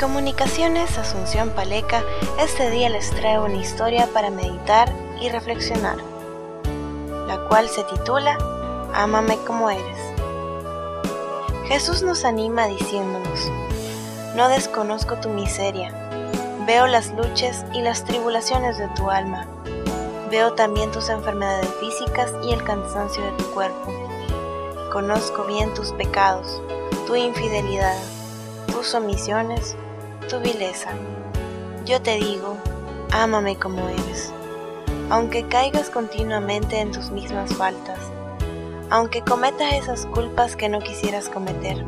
[0.00, 2.04] Comunicaciones Asunción Paleca,
[2.38, 4.92] este día les trae una historia para meditar
[5.22, 5.96] y reflexionar,
[7.26, 8.36] la cual se titula
[8.92, 9.98] Ámame como eres.
[11.64, 13.50] Jesús nos anima diciéndonos,
[14.36, 15.94] no desconozco tu miseria,
[16.66, 19.46] veo las luchas y las tribulaciones de tu alma,
[20.30, 23.90] veo también tus enfermedades físicas y el cansancio de tu cuerpo,
[24.92, 26.60] conozco bien tus pecados,
[27.06, 27.96] tu infidelidad,
[28.76, 29.74] tus omisiones,
[30.28, 30.90] tu vileza.
[31.86, 32.58] Yo te digo,
[33.10, 34.30] ámame como eres,
[35.08, 37.98] aunque caigas continuamente en tus mismas faltas,
[38.90, 41.86] aunque cometas esas culpas que no quisieras cometer,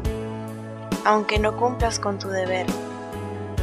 [1.05, 2.65] aunque no cumplas con tu deber,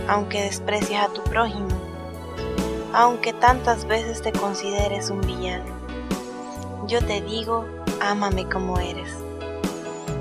[0.08, 1.76] aunque desprecias a tu prójimo,
[2.94, 5.74] aunque tantas veces te consideres un villano.
[6.86, 7.66] Yo te digo,
[8.02, 9.10] ámame como eres.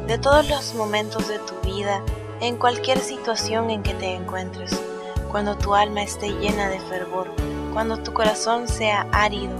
[0.06, 2.02] De todos los momentos de tu vida,
[2.40, 4.70] en cualquier situación en que te encuentres,
[5.30, 7.30] cuando tu alma esté llena de fervor,
[7.72, 9.54] cuando tu corazón sea árido,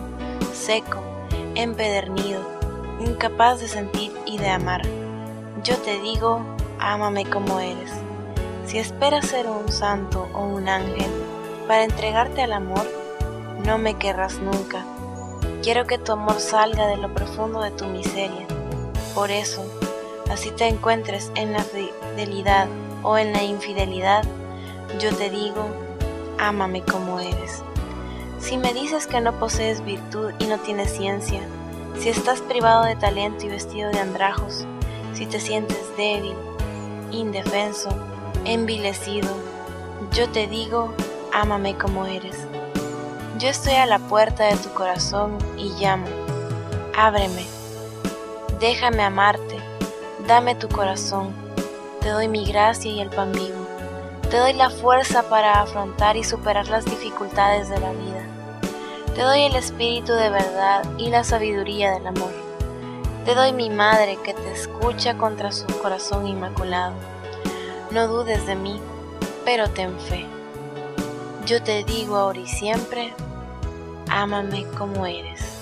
[0.52, 1.00] seco,
[1.54, 2.40] empedernido,
[3.00, 4.82] incapaz de sentir y de amar.
[5.62, 6.44] Yo te digo,
[6.78, 7.90] ámame como eres.
[8.66, 11.10] Si esperas ser un santo o un ángel
[11.66, 12.86] para entregarte al amor,
[13.64, 14.84] no me querrás nunca.
[15.62, 18.46] Quiero que tu amor salga de lo profundo de tu miseria.
[19.14, 19.64] Por eso,
[20.30, 22.68] así te encuentres en la fidelidad
[23.02, 24.24] o en la infidelidad,
[24.98, 25.66] yo te digo,
[26.38, 27.62] ámame como eres.
[28.40, 31.40] Si me dices que no posees virtud y no tienes ciencia,
[31.98, 34.66] si estás privado de talento y vestido de andrajos,
[35.12, 36.34] si te sientes débil,
[37.10, 37.88] indefenso,
[38.44, 39.30] envilecido,
[40.12, 40.92] yo te digo,
[41.32, 42.36] ámame como eres.
[43.38, 46.06] Yo estoy a la puerta de tu corazón y llamo,
[46.96, 47.46] ábreme,
[48.60, 49.58] déjame amarte,
[50.26, 51.32] dame tu corazón,
[52.00, 53.66] te doy mi gracia y el pan vivo,
[54.30, 58.26] te doy la fuerza para afrontar y superar las dificultades de la vida,
[59.14, 62.32] te doy el espíritu de verdad y la sabiduría del amor,
[63.24, 66.92] te doy mi madre que te escucha contra su corazón inmaculado.
[67.90, 68.78] No dudes de mí,
[69.46, 70.26] pero ten fe.
[71.46, 73.14] Yo te digo ahora y siempre,
[74.10, 75.53] ámame como eres.